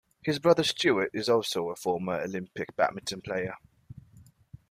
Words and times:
His 0.23 0.39
brother 0.39 0.63
Stuart 0.63 1.11
is 1.13 1.29
also 1.29 1.69
a 1.69 1.75
former 1.75 2.19
Olympic 2.21 2.75
badminton 2.75 3.21
player. 3.21 3.53